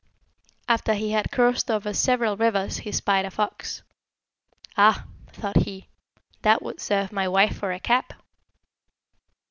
[0.67, 3.83] After he had crossed over several rivers he espied a fox.
[4.75, 5.89] 'Ah,' thought he,
[6.41, 8.13] 'that would serve my wife for a cap.'